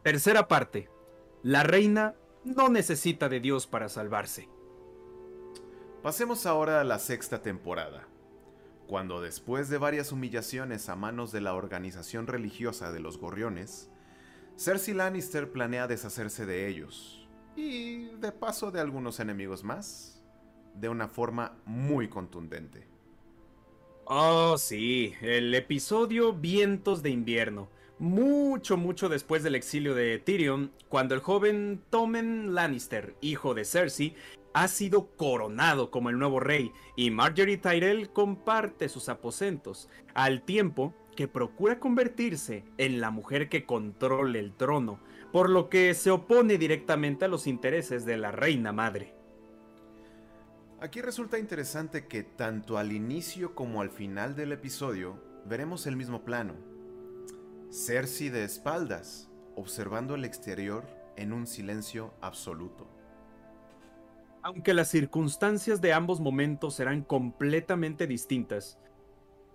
Tercera 0.03 0.49
parte. 0.49 0.89
La 1.43 1.63
reina 1.63 2.15
no 2.43 2.67
necesita 2.67 3.29
de 3.29 3.39
Dios 3.39 3.67
para 3.67 3.87
salvarse. 3.87 4.49
Pasemos 6.01 6.45
ahora 6.45 6.81
a 6.81 6.83
la 6.83 6.99
sexta 6.99 7.41
temporada, 7.41 8.05
cuando 8.85 9.21
después 9.21 9.69
de 9.69 9.77
varias 9.77 10.11
humillaciones 10.11 10.89
a 10.89 10.97
manos 10.97 11.31
de 11.31 11.39
la 11.39 11.53
organización 11.53 12.27
religiosa 12.27 12.91
de 12.91 12.99
los 12.99 13.17
Gorriones, 13.17 13.89
Cersei 14.57 14.93
Lannister 14.93 15.49
planea 15.53 15.87
deshacerse 15.87 16.45
de 16.45 16.67
ellos, 16.67 17.25
y 17.55 18.07
de 18.17 18.33
paso 18.33 18.71
de 18.71 18.81
algunos 18.81 19.21
enemigos 19.21 19.63
más, 19.63 20.21
de 20.75 20.89
una 20.89 21.07
forma 21.07 21.55
muy 21.63 22.09
contundente. 22.09 22.89
Oh, 24.03 24.57
sí, 24.57 25.13
el 25.21 25.55
episodio 25.55 26.33
Vientos 26.33 27.03
de 27.03 27.09
invierno 27.09 27.69
mucho, 28.03 28.75
mucho 28.75 29.07
después 29.07 29.43
del 29.43 29.55
exilio 29.55 29.95
de 29.95 30.19
Tyrion, 30.19 30.73
cuando 30.89 31.15
el 31.15 31.21
joven 31.21 31.81
Tommen 31.89 32.53
Lannister, 32.53 33.15
hijo 33.21 33.53
de 33.53 33.63
Cersei, 33.63 34.13
ha 34.53 34.67
sido 34.67 35.15
coronado 35.15 35.89
como 35.89 36.09
el 36.09 36.19
nuevo 36.19 36.41
rey 36.41 36.73
y 36.97 37.11
Marjorie 37.11 37.57
Tyrell 37.57 38.09
comparte 38.09 38.89
sus 38.89 39.07
aposentos, 39.07 39.87
al 40.13 40.41
tiempo 40.41 40.93
que 41.15 41.29
procura 41.29 41.79
convertirse 41.79 42.65
en 42.77 42.99
la 42.99 43.09
mujer 43.09 43.47
que 43.47 43.65
controle 43.65 44.39
el 44.39 44.53
trono, 44.53 44.99
por 45.31 45.49
lo 45.49 45.69
que 45.69 45.93
se 45.93 46.11
opone 46.11 46.57
directamente 46.57 47.23
a 47.23 47.29
los 47.29 47.47
intereses 47.47 48.03
de 48.03 48.17
la 48.17 48.31
reina 48.33 48.73
madre. 48.73 49.15
Aquí 50.81 50.99
resulta 50.99 51.39
interesante 51.39 52.07
que 52.07 52.23
tanto 52.23 52.77
al 52.77 52.91
inicio 52.91 53.55
como 53.55 53.79
al 53.79 53.89
final 53.89 54.35
del 54.35 54.51
episodio 54.51 55.23
veremos 55.45 55.87
el 55.87 55.95
mismo 55.95 56.25
plano, 56.25 56.72
Cersei 57.73 58.29
de 58.29 58.43
espaldas, 58.43 59.31
observando 59.55 60.13
el 60.13 60.25
exterior 60.25 60.85
en 61.15 61.33
un 61.33 61.47
silencio 61.47 62.13
absoluto. 62.21 62.87
Aunque 64.43 64.75
las 64.75 64.89
circunstancias 64.89 65.81
de 65.81 65.91
ambos 65.91 66.19
momentos 66.19 66.75
serán 66.75 67.01
completamente 67.01 68.05
distintas, 68.05 68.77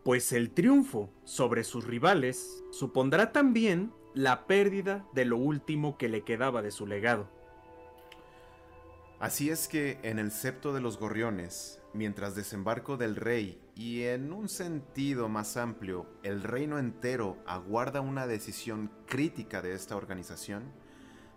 pues 0.02 0.32
el 0.32 0.50
triunfo 0.50 1.12
sobre 1.22 1.62
sus 1.62 1.84
rivales 1.84 2.64
supondrá 2.72 3.30
también 3.30 3.92
la 4.14 4.48
pérdida 4.48 5.06
de 5.14 5.24
lo 5.24 5.36
último 5.36 5.96
que 5.96 6.08
le 6.08 6.24
quedaba 6.24 6.60
de 6.60 6.72
su 6.72 6.88
legado. 6.88 7.30
Así 9.20 9.48
es 9.48 9.68
que 9.68 10.00
en 10.02 10.18
el 10.18 10.32
septo 10.32 10.72
de 10.72 10.80
los 10.80 10.98
gorriones, 10.98 11.80
mientras 11.94 12.34
desembarco 12.34 12.96
del 12.96 13.14
rey 13.14 13.60
y 13.78 14.02
en 14.02 14.32
un 14.32 14.48
sentido 14.48 15.28
más 15.28 15.56
amplio, 15.56 16.04
el 16.24 16.42
reino 16.42 16.80
entero 16.80 17.38
aguarda 17.46 18.00
una 18.00 18.26
decisión 18.26 18.90
crítica 19.06 19.62
de 19.62 19.72
esta 19.72 19.94
organización, 19.94 20.64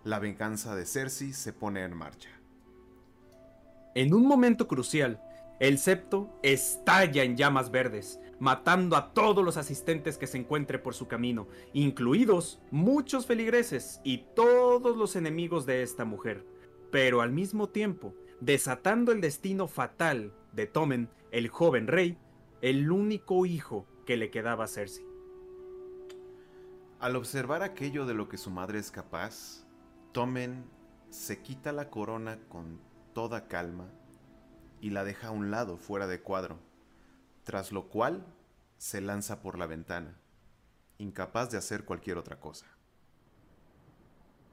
la 0.04 0.18
venganza 0.18 0.76
de 0.76 0.88
Cersei 0.88 1.34
se 1.34 1.54
pone 1.54 1.84
en 1.84 1.96
marcha. 1.96 2.30
En 3.94 4.16
un 4.16 4.26
momento 4.26 4.68
crucial, 4.68 5.22
el 5.60 5.78
septo 5.78 6.36
estalla 6.42 7.22
en 7.22 7.38
llamas 7.38 7.70
verdes, 7.70 8.20
matando 8.40 8.96
a 8.96 9.14
todos 9.14 9.46
los 9.46 9.58
asistentes 9.58 10.18
que 10.18 10.26
se 10.26 10.40
encuentre 10.40 10.80
por 10.80 10.96
su 10.96 11.08
camino, 11.08 11.48
incluidos 11.74 12.60
muchos 12.72 13.28
feligreses 13.28 14.02
y 14.04 14.26
todos 14.36 14.98
los 14.98 15.16
enemigos 15.16 15.68
de 15.68 15.84
esta 15.84 16.06
mujer, 16.06 16.44
pero 16.92 17.22
al 17.22 17.32
mismo 17.32 17.70
tiempo 17.70 18.16
desatando 18.40 19.12
el 19.12 19.22
destino 19.22 19.68
fatal 19.68 20.34
de 20.54 20.66
Tommen, 20.66 21.08
el 21.30 21.48
joven 21.48 21.86
rey, 21.86 22.18
el 22.62 22.92
único 22.92 23.46
hijo 23.46 23.88
que 24.06 24.18
le 24.18 24.30
quedaba 24.30 24.66
a 24.66 24.68
Cersei. 24.68 25.06
Al 27.00 27.16
observar 27.16 27.64
aquello 27.64 28.06
de 28.06 28.14
lo 28.14 28.30
que 28.30 28.38
su 28.38 28.52
madre 28.52 28.78
es 28.78 28.92
capaz, 28.92 29.66
Tommen 30.12 30.66
se 31.10 31.42
quita 31.42 31.72
la 31.72 31.90
corona 31.90 32.38
con 32.48 32.80
toda 33.14 33.48
calma 33.48 33.90
y 34.80 34.92
la 34.92 35.04
deja 35.04 35.28
a 35.28 35.32
un 35.32 35.50
lado 35.50 35.78
fuera 35.78 36.06
de 36.06 36.22
cuadro, 36.22 36.60
tras 37.44 37.72
lo 37.72 37.88
cual 37.90 38.26
se 38.78 39.02
lanza 39.02 39.42
por 39.42 39.58
la 39.58 39.66
ventana, 39.66 40.20
incapaz 41.00 41.50
de 41.50 41.58
hacer 41.58 41.86
cualquier 41.86 42.18
otra 42.18 42.40
cosa. 42.40 42.68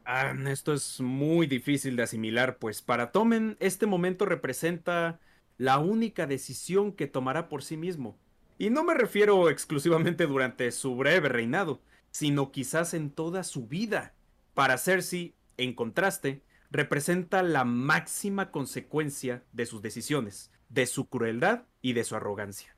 Ah, 0.06 0.34
esto 0.46 0.72
es 0.72 1.02
muy 1.02 1.46
difícil 1.46 1.96
de 1.96 2.04
asimilar, 2.04 2.56
pues 2.56 2.80
para 2.80 3.12
Tommen 3.12 3.58
este 3.60 3.84
momento 3.84 4.24
representa 4.24 5.20
la 5.58 5.78
única 5.78 6.26
decisión 6.26 6.92
que 6.92 7.08
tomará 7.08 7.48
por 7.48 7.62
sí 7.62 7.76
mismo. 7.76 8.16
Y 8.56 8.70
no 8.70 8.84
me 8.84 8.94
refiero 8.94 9.50
exclusivamente 9.50 10.26
durante 10.26 10.70
su 10.72 10.96
breve 10.96 11.28
reinado, 11.28 11.82
sino 12.10 12.50
quizás 12.50 12.94
en 12.94 13.10
toda 13.10 13.44
su 13.44 13.66
vida. 13.66 14.14
Para 14.54 14.78
Cersei, 14.78 15.34
en 15.56 15.74
contraste, 15.74 16.42
representa 16.70 17.42
la 17.42 17.64
máxima 17.64 18.50
consecuencia 18.50 19.44
de 19.52 19.66
sus 19.66 19.82
decisiones, 19.82 20.50
de 20.68 20.86
su 20.86 21.08
crueldad 21.08 21.64
y 21.82 21.92
de 21.92 22.04
su 22.04 22.16
arrogancia. 22.16 22.76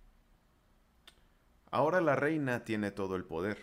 Ahora 1.70 2.00
la 2.00 2.16
reina 2.16 2.64
tiene 2.64 2.90
todo 2.90 3.14
el 3.16 3.24
poder, 3.24 3.58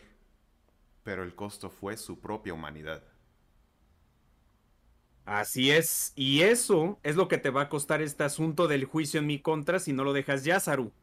pero 1.04 1.24
el 1.24 1.36
costo 1.36 1.70
fue 1.70 1.98
su 1.98 2.20
propia 2.20 2.54
humanidad. 2.54 3.04
Así 5.28 5.72
es, 5.72 6.14
y 6.16 6.44
eso 6.44 7.00
es 7.04 7.18
lo 7.18 7.28
que 7.28 7.38
te 7.38 7.50
va 7.50 7.64
a 7.64 7.70
costar 7.70 8.02
este 8.02 8.24
asunto 8.24 8.70
del 8.70 8.86
juicio 8.86 9.20
en 9.20 9.28
mi 9.28 9.40
contra 9.40 9.78
si 9.78 9.92
no 9.92 10.06
lo 10.06 10.14
dejas 10.14 10.46
ya, 10.46 10.58
Saru. 10.62 10.94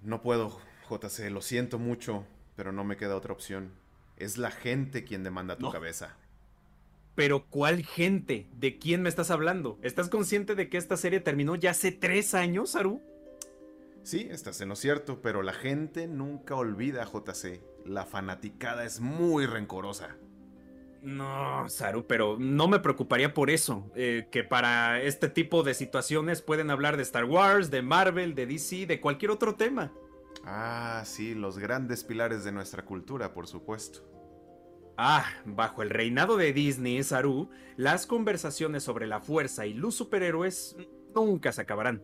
No 0.00 0.22
puedo, 0.22 0.60
JC, 0.88 1.28
lo 1.30 1.42
siento 1.42 1.80
mucho, 1.80 2.24
pero 2.54 2.70
no 2.70 2.84
me 2.84 2.96
queda 2.96 3.16
otra 3.16 3.32
opción. 3.32 3.72
Es 4.16 4.38
la 4.38 4.52
gente 4.52 5.02
quien 5.02 5.24
demanda 5.24 5.58
tu 5.58 5.72
cabeza. 5.72 6.14
Pero 7.16 7.46
¿cuál 7.50 7.84
gente? 7.84 8.46
¿De 8.52 8.78
quién 8.78 9.02
me 9.02 9.08
estás 9.08 9.32
hablando? 9.32 9.80
¿Estás 9.82 10.08
consciente 10.08 10.54
de 10.54 10.68
que 10.68 10.78
esta 10.78 10.96
serie 10.96 11.18
terminó 11.18 11.56
ya 11.56 11.72
hace 11.72 11.90
tres 11.90 12.34
años, 12.34 12.70
Saru? 12.70 13.02
Sí, 14.04 14.28
estás 14.30 14.60
en 14.60 14.68
lo 14.68 14.76
cierto, 14.76 15.20
pero 15.20 15.42
la 15.42 15.52
gente 15.52 16.06
nunca 16.06 16.54
olvida, 16.54 17.04
JC. 17.04 17.60
La 17.84 18.06
fanaticada 18.06 18.84
es 18.84 19.00
muy 19.00 19.46
rencorosa. 19.46 20.16
No, 21.02 21.68
Saru, 21.68 22.06
pero 22.06 22.36
no 22.38 22.68
me 22.68 22.78
preocuparía 22.78 23.34
por 23.34 23.50
eso. 23.50 23.90
Eh, 23.96 24.28
que 24.30 24.44
para 24.44 25.02
este 25.02 25.28
tipo 25.28 25.64
de 25.64 25.74
situaciones 25.74 26.42
pueden 26.42 26.70
hablar 26.70 26.96
de 26.96 27.02
Star 27.02 27.24
Wars, 27.24 27.72
de 27.72 27.82
Marvel, 27.82 28.36
de 28.36 28.46
DC, 28.46 28.86
de 28.86 29.00
cualquier 29.00 29.32
otro 29.32 29.56
tema. 29.56 29.92
Ah, 30.44 31.02
sí, 31.04 31.34
los 31.34 31.58
grandes 31.58 32.04
pilares 32.04 32.44
de 32.44 32.52
nuestra 32.52 32.84
cultura, 32.84 33.34
por 33.34 33.48
supuesto. 33.48 34.08
Ah, 34.96 35.24
bajo 35.44 35.82
el 35.82 35.90
reinado 35.90 36.36
de 36.36 36.52
Disney, 36.52 37.02
Saru, 37.02 37.50
las 37.76 38.06
conversaciones 38.06 38.84
sobre 38.84 39.08
la 39.08 39.20
fuerza 39.20 39.66
y 39.66 39.74
los 39.74 39.96
superhéroes 39.96 40.76
nunca 41.16 41.50
se 41.50 41.62
acabarán. 41.62 42.00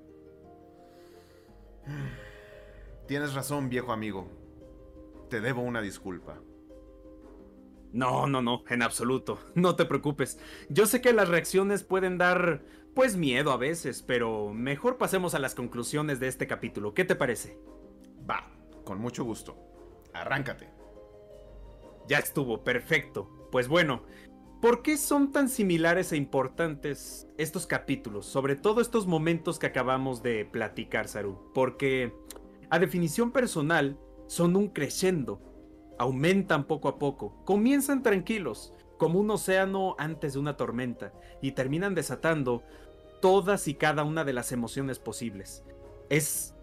Tienes 3.06 3.34
razón, 3.34 3.68
viejo 3.68 3.92
amigo. 3.92 4.28
Te 5.30 5.40
debo 5.40 5.62
una 5.62 5.80
disculpa. 5.80 6.40
No, 7.92 8.26
no, 8.26 8.42
no, 8.42 8.64
en 8.68 8.82
absoluto. 8.82 9.38
No 9.54 9.76
te 9.76 9.84
preocupes. 9.84 10.38
Yo 10.68 10.86
sé 10.86 11.00
que 11.00 11.12
las 11.12 11.28
reacciones 11.28 11.84
pueden 11.84 12.18
dar, 12.18 12.62
pues, 12.94 13.16
miedo 13.16 13.50
a 13.50 13.56
veces, 13.56 14.02
pero 14.02 14.52
mejor 14.52 14.98
pasemos 14.98 15.34
a 15.34 15.38
las 15.38 15.54
conclusiones 15.54 16.20
de 16.20 16.28
este 16.28 16.46
capítulo. 16.46 16.94
¿Qué 16.94 17.04
te 17.04 17.14
parece? 17.14 17.58
Va, 18.28 18.50
con 18.84 19.00
mucho 19.00 19.24
gusto. 19.24 19.56
Arráncate. 20.12 20.68
Ya 22.08 22.18
estuvo, 22.18 22.64
perfecto. 22.64 23.48
Pues 23.50 23.68
bueno, 23.68 24.02
¿por 24.60 24.82
qué 24.82 24.96
son 24.96 25.32
tan 25.32 25.48
similares 25.48 26.12
e 26.12 26.16
importantes 26.16 27.26
estos 27.38 27.66
capítulos? 27.66 28.26
Sobre 28.26 28.56
todo 28.56 28.80
estos 28.80 29.06
momentos 29.06 29.58
que 29.58 29.66
acabamos 29.66 30.22
de 30.22 30.44
platicar, 30.44 31.08
Saru. 31.08 31.50
Porque, 31.54 32.14
a 32.70 32.78
definición 32.78 33.30
personal, 33.30 33.98
son 34.26 34.56
un 34.56 34.68
crescendo 34.68 35.47
aumentan 35.98 36.64
poco 36.64 36.88
a 36.88 36.98
poco, 36.98 37.34
comienzan 37.44 38.02
tranquilos, 38.02 38.72
como 38.98 39.20
un 39.20 39.30
océano 39.30 39.94
antes 39.98 40.32
de 40.34 40.38
una 40.38 40.56
tormenta, 40.56 41.12
y 41.40 41.52
terminan 41.52 41.94
desatando 41.94 42.62
todas 43.20 43.68
y 43.68 43.74
cada 43.74 44.04
una 44.04 44.24
de 44.24 44.32
las 44.32 44.52
emociones 44.52 44.98
posibles. 44.98 45.64
Es... 46.08 46.54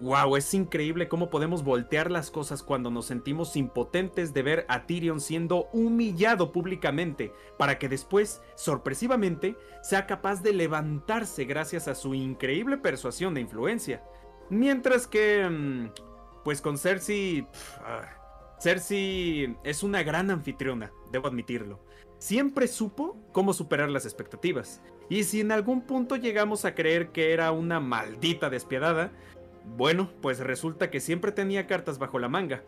¡Wow! 0.00 0.36
Es 0.36 0.54
increíble 0.54 1.08
cómo 1.08 1.28
podemos 1.28 1.62
voltear 1.62 2.10
las 2.10 2.30
cosas 2.30 2.62
cuando 2.62 2.90
nos 2.90 3.04
sentimos 3.04 3.54
impotentes 3.54 4.32
de 4.32 4.42
ver 4.42 4.64
a 4.68 4.86
Tyrion 4.86 5.20
siendo 5.20 5.68
humillado 5.74 6.52
públicamente, 6.52 7.34
para 7.58 7.78
que 7.78 7.86
después, 7.86 8.40
sorpresivamente, 8.54 9.56
sea 9.82 10.06
capaz 10.06 10.42
de 10.42 10.54
levantarse 10.54 11.44
gracias 11.44 11.86
a 11.86 11.94
su 11.94 12.14
increíble 12.14 12.78
persuasión 12.78 13.36
e 13.36 13.40
influencia. 13.40 14.02
Mientras 14.48 15.06
que... 15.06 15.46
Mm, 15.46 15.90
pues 16.44 16.62
con 16.62 16.78
Cersei... 16.78 17.46
Ah, 17.84 18.19
Cersei 18.60 19.56
es 19.64 19.82
una 19.82 20.02
gran 20.02 20.30
anfitriona, 20.30 20.92
debo 21.10 21.28
admitirlo. 21.28 21.82
Siempre 22.18 22.68
supo 22.68 23.16
cómo 23.32 23.54
superar 23.54 23.88
las 23.88 24.04
expectativas. 24.04 24.82
Y 25.08 25.24
si 25.24 25.40
en 25.40 25.50
algún 25.50 25.80
punto 25.80 26.16
llegamos 26.16 26.66
a 26.66 26.74
creer 26.74 27.08
que 27.08 27.32
era 27.32 27.52
una 27.52 27.80
maldita 27.80 28.50
despiadada, 28.50 29.12
bueno, 29.64 30.10
pues 30.20 30.40
resulta 30.40 30.90
que 30.90 31.00
siempre 31.00 31.32
tenía 31.32 31.66
cartas 31.66 31.98
bajo 31.98 32.18
la 32.18 32.28
manga. 32.28 32.62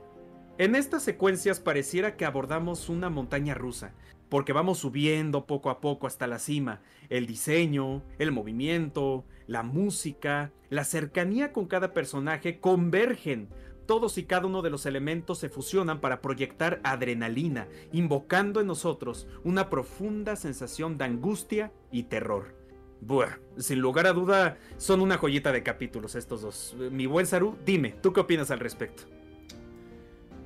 En 0.56 0.74
estas 0.74 1.02
secuencias 1.02 1.60
pareciera 1.60 2.16
que 2.16 2.24
abordamos 2.24 2.88
una 2.88 3.10
montaña 3.10 3.52
rusa, 3.52 3.92
porque 4.30 4.54
vamos 4.54 4.78
subiendo 4.78 5.46
poco 5.46 5.68
a 5.68 5.80
poco 5.82 6.06
hasta 6.06 6.26
la 6.26 6.38
cima. 6.38 6.80
El 7.10 7.26
diseño, 7.26 8.02
el 8.18 8.32
movimiento, 8.32 9.26
la 9.46 9.62
música, 9.62 10.52
la 10.70 10.84
cercanía 10.84 11.52
con 11.52 11.66
cada 11.66 11.92
personaje 11.92 12.60
convergen 12.60 13.50
todos 13.86 14.18
y 14.18 14.24
cada 14.24 14.46
uno 14.46 14.62
de 14.62 14.70
los 14.70 14.86
elementos 14.86 15.38
se 15.38 15.48
fusionan 15.48 16.00
para 16.00 16.20
proyectar 16.20 16.80
adrenalina, 16.84 17.68
invocando 17.92 18.60
en 18.60 18.66
nosotros 18.66 19.26
una 19.44 19.70
profunda 19.70 20.36
sensación 20.36 20.98
de 20.98 21.04
angustia 21.04 21.72
y 21.90 22.04
terror. 22.04 22.54
Buah, 23.00 23.38
sin 23.58 23.80
lugar 23.80 24.06
a 24.06 24.12
duda, 24.12 24.58
son 24.76 25.00
una 25.00 25.18
joyita 25.18 25.50
de 25.50 25.62
capítulos 25.62 26.14
estos 26.14 26.42
dos. 26.42 26.76
Mi 26.90 27.06
buen 27.06 27.26
Saru, 27.26 27.58
dime, 27.64 27.96
¿tú 28.00 28.12
qué 28.12 28.20
opinas 28.20 28.50
al 28.50 28.60
respecto? 28.60 29.02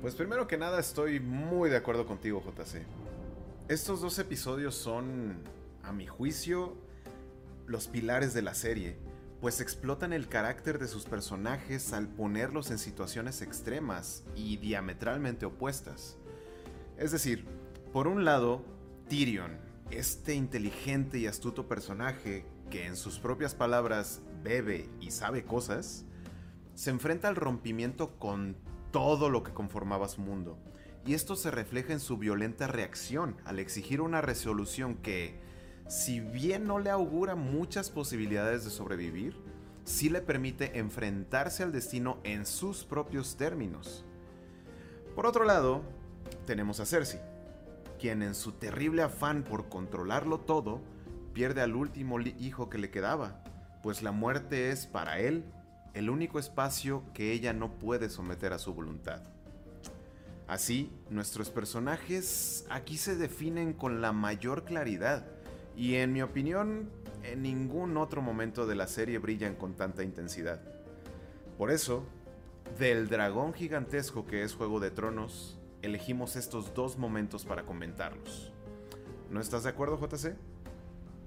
Pues 0.01 0.15
primero 0.15 0.47
que 0.47 0.57
nada 0.57 0.79
estoy 0.79 1.19
muy 1.19 1.69
de 1.69 1.77
acuerdo 1.77 2.05
contigo, 2.05 2.41
JC. 2.41 2.83
Estos 3.67 4.01
dos 4.01 4.17
episodios 4.19 4.75
son, 4.75 5.35
a 5.83 5.91
mi 5.91 6.07
juicio, 6.07 6.75
los 7.67 7.87
pilares 7.87 8.33
de 8.33 8.41
la 8.41 8.53
serie 8.53 8.97
pues 9.41 9.61
explotan 9.61 10.13
el 10.13 10.27
carácter 10.27 10.79
de 10.79 10.87
sus 10.87 11.05
personajes 11.05 11.93
al 11.93 12.07
ponerlos 12.07 12.71
en 12.71 12.79
situaciones 12.79 13.41
extremas 13.41 14.23
y 14.35 14.57
diametralmente 14.57 15.45
opuestas. 15.45 16.17
Es 16.97 17.11
decir, 17.11 17.45
por 17.93 18.07
un 18.07 18.25
lado, 18.25 18.65
Tyrion, 19.07 19.57
este 19.91 20.33
inteligente 20.33 21.19
y 21.19 21.27
astuto 21.27 21.67
personaje 21.67 22.45
que 22.69 22.85
en 22.85 22.95
sus 22.95 23.19
propias 23.19 23.53
palabras 23.53 24.21
bebe 24.43 24.89
y 24.99 25.11
sabe 25.11 25.45
cosas, 25.45 26.05
se 26.73 26.89
enfrenta 26.89 27.27
al 27.27 27.35
rompimiento 27.35 28.17
con 28.17 28.57
todo 28.91 29.29
lo 29.29 29.43
que 29.43 29.53
conformaba 29.53 30.07
su 30.07 30.21
mundo. 30.21 30.57
Y 31.05 31.13
esto 31.13 31.35
se 31.35 31.51
refleja 31.51 31.93
en 31.93 31.99
su 31.99 32.17
violenta 32.17 32.67
reacción 32.67 33.37
al 33.45 33.59
exigir 33.59 34.01
una 34.01 34.21
resolución 34.21 34.95
que, 34.95 35.39
si 35.87 36.19
bien 36.19 36.67
no 36.67 36.79
le 36.79 36.89
augura 36.89 37.35
muchas 37.35 37.89
posibilidades 37.89 38.65
de 38.65 38.71
sobrevivir, 38.71 39.37
sí 39.85 40.09
le 40.09 40.21
permite 40.21 40.79
enfrentarse 40.79 41.63
al 41.63 41.71
destino 41.71 42.17
en 42.23 42.45
sus 42.45 42.83
propios 42.83 43.37
términos. 43.37 44.05
Por 45.15 45.25
otro 45.25 45.45
lado, 45.45 45.81
tenemos 46.45 46.79
a 46.79 46.85
Cersei, 46.85 47.21
quien 47.99 48.21
en 48.21 48.35
su 48.35 48.51
terrible 48.51 49.01
afán 49.01 49.43
por 49.43 49.69
controlarlo 49.69 50.39
todo, 50.41 50.81
pierde 51.33 51.61
al 51.61 51.75
último 51.75 52.19
hijo 52.19 52.69
que 52.69 52.77
le 52.77 52.89
quedaba, 52.89 53.43
pues 53.81 54.03
la 54.03 54.11
muerte 54.11 54.71
es 54.71 54.87
para 54.87 55.19
él 55.19 55.45
el 55.93 56.09
único 56.09 56.37
espacio 56.37 57.03
que 57.13 57.31
ella 57.31 57.53
no 57.53 57.79
puede 57.79 58.09
someter 58.09 58.53
a 58.53 58.59
su 58.59 58.73
voluntad. 58.73 59.21
Así, 60.47 60.91
nuestros 61.09 61.49
personajes 61.49 62.65
aquí 62.69 62.97
se 62.97 63.15
definen 63.15 63.73
con 63.73 64.01
la 64.01 64.13
mayor 64.13 64.63
claridad, 64.63 65.25
y 65.77 65.95
en 65.95 66.11
mi 66.11 66.23
opinión, 66.23 66.89
en 67.23 67.43
ningún 67.43 67.97
otro 67.97 68.23
momento 68.23 68.65
de 68.65 68.73
la 68.73 68.87
serie 68.87 69.19
brillan 69.19 69.55
con 69.55 69.75
tanta 69.75 70.03
intensidad. 70.03 70.59
Por 71.55 71.69
eso, 71.69 72.03
del 72.79 73.07
dragón 73.07 73.53
gigantesco 73.53 74.25
que 74.25 74.41
es 74.41 74.55
Juego 74.55 74.79
de 74.79 74.89
Tronos, 74.89 75.59
elegimos 75.83 76.35
estos 76.35 76.73
dos 76.73 76.97
momentos 76.97 77.45
para 77.45 77.61
comentarlos. 77.61 78.51
¿No 79.29 79.39
estás 79.39 79.63
de 79.63 79.69
acuerdo, 79.69 79.99
JC? 79.99 80.35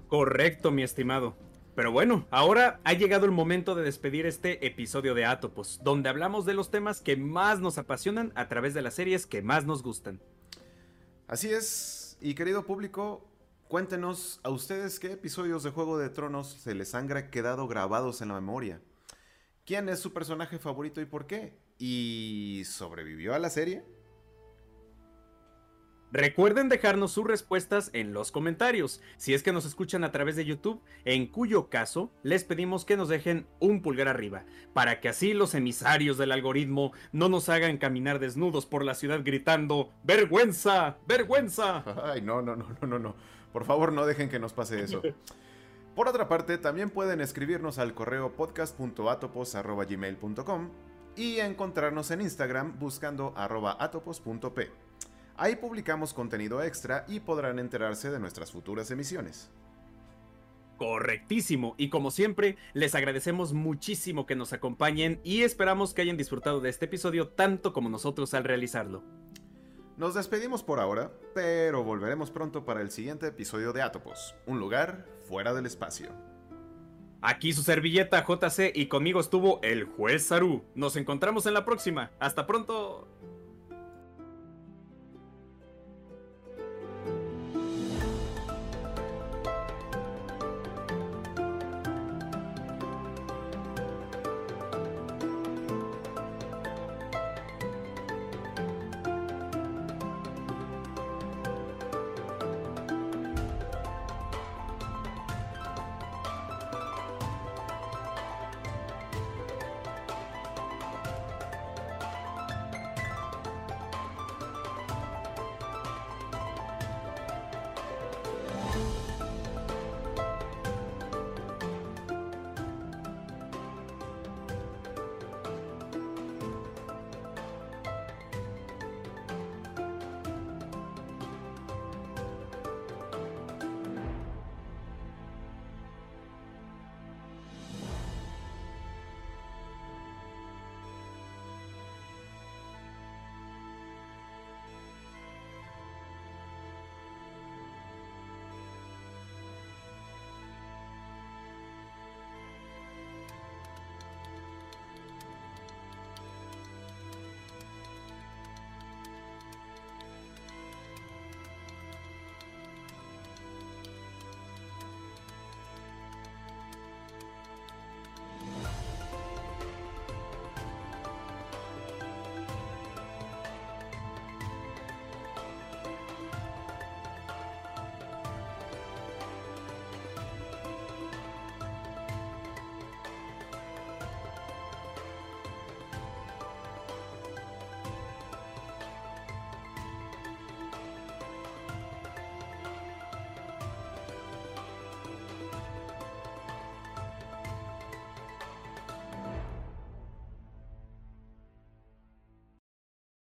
Correcto, 0.09 0.71
mi 0.71 0.83
estimado. 0.83 1.33
Pero 1.73 1.93
bueno, 1.93 2.27
ahora 2.29 2.81
ha 2.83 2.91
llegado 2.91 3.25
el 3.25 3.31
momento 3.31 3.73
de 3.73 3.83
despedir 3.83 4.25
este 4.25 4.67
episodio 4.67 5.15
de 5.15 5.23
Atopos, 5.23 5.79
donde 5.81 6.09
hablamos 6.09 6.45
de 6.45 6.55
los 6.55 6.69
temas 6.69 6.99
que 6.99 7.15
más 7.15 7.61
nos 7.61 7.77
apasionan 7.77 8.33
a 8.35 8.49
través 8.49 8.73
de 8.73 8.81
las 8.81 8.95
series 8.95 9.25
que 9.25 9.41
más 9.41 9.65
nos 9.65 9.81
gustan. 9.81 10.19
Así 11.27 11.49
es, 11.49 12.17
y 12.19 12.35
querido 12.35 12.65
público, 12.65 13.30
Cuéntenos 13.71 14.41
a 14.43 14.49
ustedes 14.49 14.99
qué 14.99 15.13
episodios 15.13 15.63
de 15.63 15.69
Juego 15.69 15.97
de 15.97 16.09
Tronos 16.09 16.59
se 16.61 16.75
les 16.75 16.93
han 16.93 17.07
quedado 17.29 17.69
grabados 17.69 18.21
en 18.21 18.27
la 18.27 18.33
memoria. 18.33 18.81
¿Quién 19.65 19.87
es 19.87 19.99
su 19.99 20.11
personaje 20.11 20.59
favorito 20.59 20.99
y 20.99 21.05
por 21.05 21.25
qué? 21.25 21.57
¿Y 21.79 22.63
sobrevivió 22.65 23.33
a 23.33 23.39
la 23.39 23.49
serie? 23.49 23.85
Recuerden 26.13 26.67
dejarnos 26.67 27.13
sus 27.13 27.25
respuestas 27.25 27.89
en 27.93 28.13
los 28.13 28.33
comentarios, 28.33 29.01
si 29.15 29.33
es 29.33 29.43
que 29.43 29.53
nos 29.53 29.65
escuchan 29.65 30.03
a 30.03 30.11
través 30.11 30.35
de 30.35 30.43
YouTube, 30.43 30.81
en 31.05 31.25
cuyo 31.25 31.69
caso 31.69 32.11
les 32.21 32.43
pedimos 32.43 32.83
que 32.83 32.97
nos 32.97 33.07
dejen 33.07 33.47
un 33.59 33.81
pulgar 33.81 34.09
arriba, 34.09 34.43
para 34.73 34.99
que 34.99 35.07
así 35.07 35.33
los 35.33 35.55
emisarios 35.55 36.17
del 36.17 36.33
algoritmo 36.33 36.91
no 37.13 37.29
nos 37.29 37.47
hagan 37.47 37.77
caminar 37.77 38.19
desnudos 38.19 38.65
por 38.65 38.83
la 38.83 38.93
ciudad 38.93 39.21
gritando 39.23 39.93
¡Vergüenza! 40.03 40.97
¡Vergüenza! 41.07 41.85
Ay, 42.03 42.21
no, 42.21 42.41
no, 42.41 42.57
no, 42.57 42.65
no, 42.81 42.87
no, 42.87 42.99
no. 42.99 43.15
Por 43.53 43.63
favor, 43.63 43.93
no 43.93 44.05
dejen 44.05 44.27
que 44.27 44.39
nos 44.39 44.51
pase 44.51 44.83
eso. 44.83 45.01
Por 45.95 46.07
otra 46.07 46.29
parte, 46.29 46.57
también 46.57 46.89
pueden 46.89 47.19
escribirnos 47.19 47.77
al 47.77 47.93
correo 47.93 48.31
podcast.atopos.gmail.com 48.33 50.69
y 51.17 51.39
encontrarnos 51.39 52.11
en 52.11 52.21
Instagram 52.21 52.79
buscando 52.79 53.33
arroba 53.35 53.75
atopos.p. 53.77 54.71
Ahí 55.41 55.55
publicamos 55.55 56.13
contenido 56.13 56.61
extra 56.61 57.03
y 57.07 57.19
podrán 57.19 57.57
enterarse 57.57 58.11
de 58.11 58.19
nuestras 58.19 58.51
futuras 58.51 58.91
emisiones. 58.91 59.49
Correctísimo. 60.77 61.73
Y 61.79 61.89
como 61.89 62.11
siempre, 62.11 62.57
les 62.73 62.93
agradecemos 62.93 63.51
muchísimo 63.51 64.27
que 64.27 64.35
nos 64.35 64.53
acompañen 64.53 65.19
y 65.23 65.41
esperamos 65.41 65.95
que 65.95 66.03
hayan 66.03 66.15
disfrutado 66.15 66.59
de 66.59 66.69
este 66.69 66.85
episodio 66.85 67.29
tanto 67.29 67.73
como 67.73 67.89
nosotros 67.89 68.35
al 68.35 68.43
realizarlo. 68.43 69.01
Nos 69.97 70.13
despedimos 70.13 70.61
por 70.61 70.79
ahora, 70.79 71.11
pero 71.33 71.83
volveremos 71.83 72.29
pronto 72.29 72.63
para 72.63 72.81
el 72.81 72.91
siguiente 72.91 73.25
episodio 73.25 73.73
de 73.73 73.81
Atopos, 73.81 74.35
un 74.45 74.59
lugar 74.59 75.07
fuera 75.27 75.55
del 75.55 75.65
espacio. 75.65 76.11
Aquí 77.23 77.51
su 77.53 77.63
servilleta 77.63 78.23
JC 78.27 78.73
y 78.75 78.85
conmigo 78.85 79.19
estuvo 79.19 79.59
el 79.63 79.85
juez 79.85 80.23
Saru. 80.23 80.63
Nos 80.75 80.97
encontramos 80.97 81.47
en 81.47 81.55
la 81.55 81.65
próxima. 81.65 82.11
Hasta 82.19 82.45
pronto. 82.45 83.07